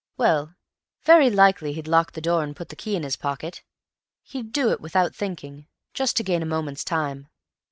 Well, 0.17 0.55
very 1.03 1.29
likely 1.29 1.73
he'd 1.73 1.87
lock 1.87 2.13
the 2.13 2.21
door 2.21 2.43
and 2.43 2.55
put 2.55 2.69
the 2.69 2.75
key 2.75 2.95
in 2.95 3.03
his 3.03 3.15
pocket. 3.15 3.61
He'd 4.23 4.51
do 4.51 4.71
it 4.71 4.81
without 4.81 5.13
thinking, 5.13 5.67
just 5.93 6.17
to 6.17 6.23
gain 6.23 6.41
a 6.41 6.45
moment's 6.47 6.83
time." 6.83 7.27